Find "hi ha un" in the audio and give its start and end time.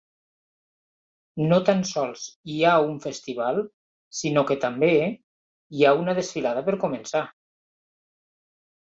2.53-2.95